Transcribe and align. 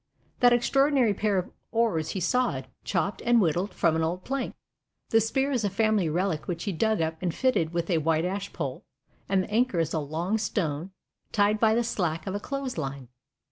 That 0.39 0.51
extraordinary 0.51 1.13
pair 1.13 1.37
of 1.37 1.51
oars 1.71 2.09
he 2.09 2.19
sawed, 2.19 2.67
chopped, 2.83 3.21
and 3.23 3.39
whittled 3.39 3.71
from 3.71 3.95
an 3.95 4.01
old 4.01 4.23
plank. 4.23 4.55
The 5.09 5.21
spear 5.21 5.51
is 5.51 5.63
a 5.63 5.69
family 5.69 6.09
relic 6.09 6.47
which 6.47 6.63
he 6.63 6.71
dug 6.71 7.01
up 7.03 7.21
and 7.21 7.31
fitted 7.31 7.71
with 7.71 7.87
a 7.91 7.99
white 7.99 8.25
ash 8.25 8.51
pole, 8.51 8.83
and 9.29 9.43
the 9.43 9.51
anchor 9.51 9.77
is 9.79 9.93
a 9.93 9.99
long 9.99 10.39
stone, 10.39 10.89
tied 11.31 11.59
by 11.59 11.75
the 11.75 11.83
slack 11.83 12.25
of 12.25 12.33
a 12.33 12.39
clothes 12.39 12.79
line. 12.79 13.09